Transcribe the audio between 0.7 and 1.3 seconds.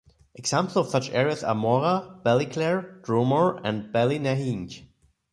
of such